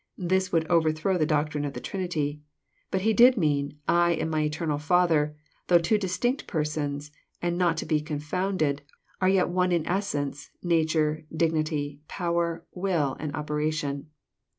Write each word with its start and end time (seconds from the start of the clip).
This 0.17 0.51
would 0.51 0.65
over 0.65 0.91
throw 0.91 1.15
the 1.19 1.27
doctrine 1.27 1.63
of 1.63 1.73
the 1.73 1.79
Trinity. 1.79 2.41
But 2.89 3.01
He 3.01 3.13
did 3.13 3.37
mean," 3.37 3.77
I 4.07 4.13
and 4.13 4.31
my 4.31 4.41
eternal 4.41 4.79
Father, 4.79 5.35
though 5.67 5.77
two 5.77 5.99
distinct 5.99 6.47
Persons, 6.47 7.11
and 7.39 7.55
not 7.55 7.77
to 7.77 7.85
be 7.85 8.01
confounded, 8.01 8.81
are 9.21 9.29
yet 9.29 9.49
one 9.49 9.71
in 9.71 9.85
essence, 9.85 10.49
nature, 10.63 11.27
dignity, 11.31 12.01
power, 12.07 12.65
will, 12.73 13.15
and 13.19 13.35
operation. 13.35 14.09